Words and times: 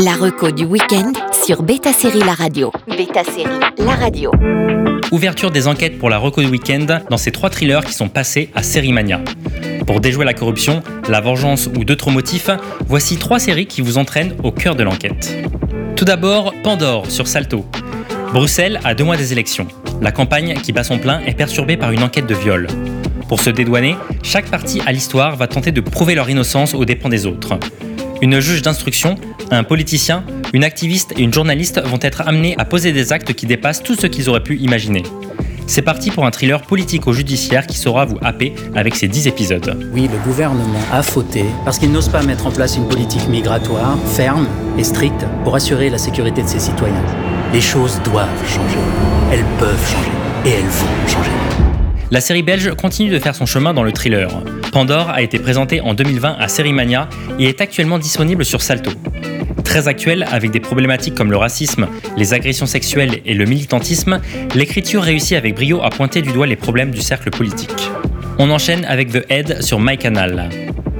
La 0.00 0.14
reco 0.14 0.52
du 0.52 0.64
week-end 0.64 1.12
sur 1.44 1.64
Beta 1.64 1.92
Série 1.92 2.20
La 2.20 2.34
Radio. 2.34 2.70
Beta 2.86 3.24
Série 3.24 3.58
La 3.78 3.96
Radio. 3.96 4.30
Ouverture 5.10 5.50
des 5.50 5.66
enquêtes 5.66 5.98
pour 5.98 6.08
la 6.08 6.18
reco 6.18 6.40
du 6.40 6.46
week-end 6.46 6.86
dans 7.10 7.16
ces 7.16 7.32
trois 7.32 7.50
thrillers 7.50 7.84
qui 7.84 7.92
sont 7.92 8.08
passés 8.08 8.48
à 8.54 8.62
Série 8.62 8.92
Mania. 8.92 9.20
Pour 9.88 10.00
déjouer 10.00 10.24
la 10.24 10.34
corruption, 10.34 10.84
la 11.08 11.20
vengeance 11.20 11.68
ou 11.76 11.84
d'autres 11.84 12.12
motifs, 12.12 12.48
voici 12.86 13.16
trois 13.16 13.40
séries 13.40 13.66
qui 13.66 13.80
vous 13.80 13.98
entraînent 13.98 14.36
au 14.44 14.52
cœur 14.52 14.76
de 14.76 14.84
l'enquête. 14.84 15.36
Tout 15.96 16.04
d'abord, 16.04 16.54
Pandore 16.62 17.10
sur 17.10 17.26
Salto. 17.26 17.64
Bruxelles 18.32 18.78
a 18.84 18.94
deux 18.94 19.04
mois 19.04 19.16
des 19.16 19.32
élections. 19.32 19.66
La 20.00 20.12
campagne 20.12 20.54
qui 20.62 20.72
bat 20.72 20.84
son 20.84 20.98
plein 20.98 21.20
est 21.26 21.34
perturbée 21.34 21.76
par 21.76 21.90
une 21.90 22.04
enquête 22.04 22.26
de 22.26 22.34
viol. 22.36 22.68
Pour 23.28 23.40
se 23.40 23.50
dédouaner, 23.50 23.96
chaque 24.22 24.46
partie 24.46 24.80
à 24.86 24.92
l'histoire 24.92 25.34
va 25.34 25.48
tenter 25.48 25.72
de 25.72 25.80
prouver 25.80 26.14
leur 26.14 26.30
innocence 26.30 26.74
aux 26.74 26.84
dépens 26.84 27.08
des 27.08 27.26
autres. 27.26 27.58
Une 28.20 28.40
juge 28.40 28.62
d'instruction, 28.62 29.16
un 29.50 29.64
politicien, 29.64 30.24
une 30.52 30.64
activiste 30.64 31.12
et 31.16 31.22
une 31.22 31.32
journaliste 31.32 31.80
vont 31.84 31.98
être 32.02 32.22
amenés 32.26 32.54
à 32.58 32.64
poser 32.64 32.92
des 32.92 33.12
actes 33.12 33.32
qui 33.32 33.46
dépassent 33.46 33.82
tout 33.82 33.94
ce 33.94 34.06
qu'ils 34.06 34.28
auraient 34.28 34.42
pu 34.42 34.56
imaginer. 34.58 35.02
C'est 35.66 35.82
parti 35.82 36.10
pour 36.10 36.24
un 36.24 36.30
thriller 36.30 36.62
politico-judiciaire 36.62 37.66
qui 37.66 37.76
saura 37.76 38.06
vous 38.06 38.16
happer 38.22 38.54
avec 38.74 38.96
ses 38.96 39.06
10 39.06 39.26
épisodes. 39.26 39.90
Oui, 39.92 40.08
le 40.10 40.18
gouvernement 40.24 40.80
a 40.90 41.02
fauté 41.02 41.44
parce 41.64 41.78
qu'il 41.78 41.92
n'ose 41.92 42.08
pas 42.08 42.22
mettre 42.22 42.46
en 42.46 42.50
place 42.50 42.76
une 42.76 42.88
politique 42.88 43.28
migratoire 43.28 43.98
ferme 44.06 44.48
et 44.78 44.84
stricte 44.84 45.26
pour 45.44 45.54
assurer 45.54 45.90
la 45.90 45.98
sécurité 45.98 46.42
de 46.42 46.48
ses 46.48 46.58
citoyens. 46.58 47.04
Les 47.52 47.60
choses 47.60 48.00
doivent 48.02 48.28
changer. 48.46 48.78
Elles 49.30 49.44
peuvent 49.58 49.86
changer. 49.86 50.10
Et 50.46 50.50
elles 50.50 50.64
vont 50.64 51.08
changer. 51.08 51.30
La 52.10 52.22
série 52.22 52.42
belge 52.42 52.74
continue 52.74 53.10
de 53.10 53.18
faire 53.18 53.34
son 53.34 53.44
chemin 53.44 53.74
dans 53.74 53.82
le 53.82 53.92
thriller. 53.92 54.30
Pandore 54.72 55.10
a 55.10 55.20
été 55.20 55.38
présenté 55.38 55.82
en 55.82 55.92
2020 55.92 56.36
à 56.38 56.48
Sérimania 56.48 57.10
et 57.38 57.44
est 57.44 57.60
actuellement 57.60 57.98
disponible 57.98 58.46
sur 58.46 58.62
Salto. 58.62 58.90
Très 59.68 59.86
actuel, 59.86 60.26
avec 60.30 60.50
des 60.50 60.60
problématiques 60.60 61.14
comme 61.14 61.30
le 61.30 61.36
racisme, 61.36 61.88
les 62.16 62.32
agressions 62.32 62.64
sexuelles 62.64 63.20
et 63.26 63.34
le 63.34 63.44
militantisme, 63.44 64.18
l'écriture 64.54 65.02
réussit 65.02 65.36
avec 65.36 65.56
brio 65.56 65.82
à 65.82 65.90
pointer 65.90 66.22
du 66.22 66.32
doigt 66.32 66.46
les 66.46 66.56
problèmes 66.56 66.90
du 66.90 67.02
cercle 67.02 67.28
politique. 67.28 67.90
On 68.38 68.48
enchaîne 68.50 68.86
avec 68.86 69.12
The 69.12 69.30
Head 69.30 69.62
sur 69.62 69.78
MyCanal. 69.78 70.48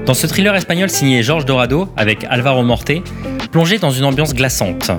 Dans 0.05 0.13
ce 0.13 0.27
thriller 0.27 0.55
espagnol 0.55 0.87
signé 0.87 1.23
Georges 1.23 1.45
Dorado 1.45 1.89
avec 1.97 2.23
Alvaro 2.29 2.61
Morte, 2.61 2.91
plongé 3.51 3.79
dans 3.79 3.89
une 3.89 4.05
ambiance 4.05 4.35
glaçante. 4.35 4.91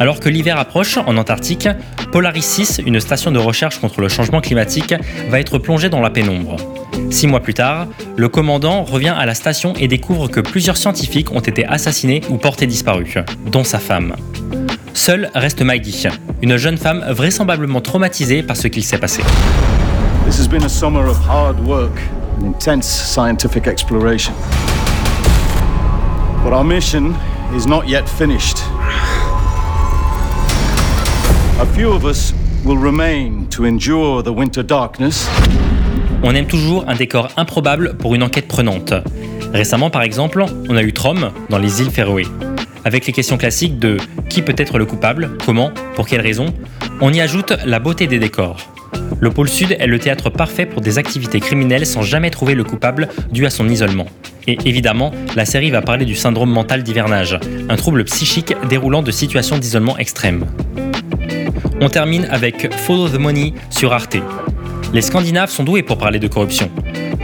Alors 0.00 0.18
que 0.18 0.28
l'hiver 0.28 0.58
approche 0.58 0.96
en 0.98 1.16
Antarctique, 1.16 1.68
Polaris 2.10 2.42
6, 2.42 2.80
une 2.84 2.98
station 2.98 3.30
de 3.30 3.38
recherche 3.38 3.80
contre 3.80 4.00
le 4.00 4.08
changement 4.08 4.40
climatique, 4.40 4.94
va 5.28 5.38
être 5.38 5.58
plongée 5.58 5.88
dans 5.88 6.00
la 6.00 6.10
pénombre. 6.10 6.56
Six 7.10 7.28
mois 7.28 7.40
plus 7.40 7.54
tard, 7.54 7.86
le 8.16 8.28
commandant 8.28 8.82
revient 8.82 9.14
à 9.16 9.24
la 9.24 9.34
station 9.34 9.72
et 9.74 9.86
découvre 9.86 10.28
que 10.28 10.40
plusieurs 10.40 10.76
scientifiques 10.76 11.30
ont 11.30 11.40
été 11.40 11.64
assassinés 11.64 12.22
ou 12.28 12.38
portés 12.38 12.66
disparus, 12.66 13.18
dont 13.46 13.62
sa 13.62 13.78
femme. 13.78 14.16
Seule 14.94 15.30
reste 15.34 15.62
Maggie, 15.62 16.08
une 16.42 16.56
jeune 16.56 16.76
femme 16.76 17.04
vraisemblablement 17.10 17.80
traumatisée 17.80 18.42
par 18.42 18.56
ce 18.56 18.68
qu'il 18.68 18.84
s'est 18.84 18.98
passé. 18.98 19.22
This 20.26 20.40
has 20.40 20.48
been 20.48 20.64
a 20.64 20.68
summer 20.68 21.06
of 21.06 21.18
hard 21.28 21.60
work 21.66 22.00
and 22.40 22.46
intense 22.46 22.86
scientific 22.86 23.68
exploration. 23.68 24.32
But 26.42 26.52
our 26.52 26.64
mission 26.64 27.14
is 27.56 27.66
not 27.66 27.86
yet 27.86 28.08
finished. 28.08 28.58
On 36.24 36.34
aime 36.34 36.46
toujours 36.46 36.84
un 36.88 36.96
décor 36.96 37.28
improbable 37.36 37.94
pour 37.96 38.16
une 38.16 38.24
enquête 38.24 38.48
prenante. 38.48 38.92
Récemment, 39.52 39.88
par 39.88 40.02
exemple, 40.02 40.44
on 40.68 40.76
a 40.76 40.82
eu 40.82 40.92
Trom 40.92 41.30
dans 41.50 41.58
les 41.58 41.80
îles 41.80 41.92
Féroé. 41.92 42.26
Avec 42.84 43.06
les 43.06 43.12
questions 43.12 43.36
classiques 43.36 43.78
de 43.78 43.98
qui 44.28 44.42
peut 44.42 44.56
être 44.56 44.78
le 44.78 44.84
coupable, 44.84 45.38
comment, 45.46 45.70
pour 45.94 46.08
quelles 46.08 46.22
raisons, 46.22 46.52
on 47.00 47.12
y 47.12 47.20
ajoute 47.20 47.52
la 47.64 47.78
beauté 47.78 48.08
des 48.08 48.18
décors. 48.18 48.56
Le 49.20 49.30
pôle 49.30 49.48
Sud 49.48 49.76
est 49.78 49.86
le 49.86 50.00
théâtre 50.00 50.30
parfait 50.30 50.66
pour 50.66 50.80
des 50.80 50.98
activités 50.98 51.38
criminelles 51.38 51.86
sans 51.86 52.02
jamais 52.02 52.30
trouver 52.30 52.56
le 52.56 52.64
coupable 52.64 53.08
dû 53.30 53.46
à 53.46 53.50
son 53.50 53.68
isolement. 53.68 54.06
Et 54.48 54.58
évidemment, 54.64 55.12
la 55.36 55.44
série 55.44 55.70
va 55.70 55.82
parler 55.82 56.04
du 56.04 56.16
syndrome 56.16 56.50
mental 56.50 56.82
d'hivernage, 56.82 57.38
un 57.68 57.76
trouble 57.76 58.02
psychique 58.04 58.54
déroulant 58.68 59.02
de 59.02 59.12
situations 59.12 59.56
d'isolement 59.56 59.96
extrême. 59.98 60.46
On 61.80 61.88
termine 61.88 62.26
avec 62.30 62.72
Follow 62.72 63.08
the 63.08 63.18
Money 63.18 63.52
sur 63.70 63.92
Arte. 63.92 64.16
Les 64.92 65.02
Scandinaves 65.02 65.50
sont 65.50 65.64
doués 65.64 65.82
pour 65.82 65.98
parler 65.98 66.18
de 66.18 66.28
corruption. 66.28 66.70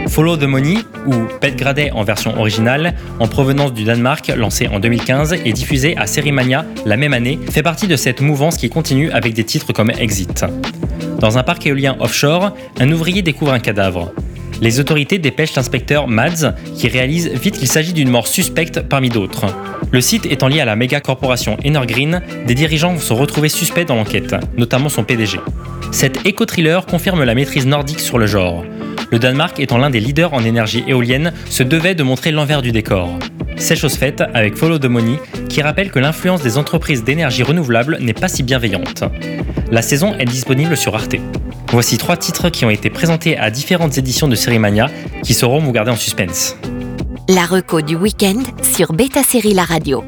Follow 0.08 0.36
the 0.36 0.44
Money, 0.44 0.78
ou 1.06 1.14
Pet 1.40 1.54
Gradet 1.54 1.92
en 1.92 2.02
version 2.02 2.36
originale, 2.36 2.94
en 3.20 3.28
provenance 3.28 3.72
du 3.72 3.84
Danemark, 3.84 4.32
lancé 4.36 4.66
en 4.66 4.80
2015 4.80 5.34
et 5.44 5.52
diffusé 5.52 5.96
à 5.96 6.06
Sérimania 6.06 6.64
la 6.84 6.96
même 6.96 7.14
année, 7.14 7.38
fait 7.50 7.62
partie 7.62 7.86
de 7.86 7.96
cette 7.96 8.20
mouvance 8.20 8.56
qui 8.56 8.68
continue 8.68 9.10
avec 9.12 9.34
des 9.34 9.44
titres 9.44 9.72
comme 9.72 9.90
Exit. 9.90 10.44
Dans 11.20 11.38
un 11.38 11.42
parc 11.44 11.66
éolien 11.66 11.96
offshore, 12.00 12.52
un 12.80 12.90
ouvrier 12.90 13.22
découvre 13.22 13.52
un 13.52 13.60
cadavre. 13.60 14.12
Les 14.60 14.78
autorités 14.78 15.18
dépêchent 15.18 15.54
l'inspecteur 15.54 16.06
Mads, 16.06 16.54
qui 16.76 16.88
réalise 16.88 17.28
vite 17.28 17.58
qu'il 17.58 17.68
s'agit 17.68 17.92
d'une 17.92 18.10
mort 18.10 18.26
suspecte 18.26 18.80
parmi 18.80 19.08
d'autres. 19.08 19.46
Le 19.90 20.00
site 20.00 20.26
étant 20.26 20.48
lié 20.48 20.60
à 20.60 20.64
la 20.64 20.76
méga 20.76 21.00
corporation 21.00 21.56
Energreen, 21.66 22.22
des 22.46 22.54
dirigeants 22.54 22.92
vont 22.92 23.00
se 23.00 23.12
retrouver 23.12 23.48
suspects 23.48 23.86
dans 23.86 23.96
l'enquête, 23.96 24.36
notamment 24.56 24.88
son 24.88 25.02
PDG. 25.02 25.40
Cet 25.92 26.26
éco-thriller 26.26 26.84
confirme 26.86 27.24
la 27.24 27.34
maîtrise 27.34 27.66
nordique 27.66 28.00
sur 28.00 28.18
le 28.18 28.26
genre. 28.26 28.64
Le 29.10 29.18
Danemark 29.18 29.58
étant 29.58 29.78
l'un 29.78 29.90
des 29.90 30.00
leaders 30.00 30.32
en 30.34 30.44
énergie 30.44 30.84
éolienne, 30.86 31.32
se 31.48 31.62
devait 31.62 31.94
de 31.94 32.02
montrer 32.02 32.30
l'envers 32.30 32.62
du 32.62 32.72
décor. 32.72 33.10
C'est 33.56 33.76
chose 33.76 33.94
faite 33.94 34.22
avec 34.34 34.56
Follow 34.56 34.78
the 34.78 34.86
Money, 34.86 35.18
qui 35.48 35.62
rappelle 35.62 35.90
que 35.90 35.98
l'influence 35.98 36.42
des 36.42 36.58
entreprises 36.58 37.04
d'énergie 37.04 37.42
renouvelable 37.42 37.98
n'est 38.00 38.14
pas 38.14 38.28
si 38.28 38.42
bienveillante. 38.42 39.04
La 39.70 39.82
saison 39.82 40.14
est 40.18 40.24
disponible 40.24 40.76
sur 40.76 40.94
Arte. 40.94 41.16
Voici 41.70 41.98
trois 41.98 42.16
titres 42.16 42.48
qui 42.48 42.64
ont 42.64 42.70
été 42.70 42.90
présentés 42.90 43.36
à 43.36 43.50
différentes 43.50 43.98
éditions 43.98 44.28
de 44.28 44.34
Sérimania 44.34 44.88
qui 45.22 45.34
sauront 45.34 45.60
vous 45.60 45.72
garder 45.72 45.90
en 45.90 45.96
suspense. 45.96 46.56
La 47.28 47.46
reco 47.46 47.80
du 47.80 47.94
week-end 47.96 48.42
sur 48.62 48.92
Beta 48.92 49.22
Série 49.22 49.54
La 49.54 49.64
Radio. 49.64 50.02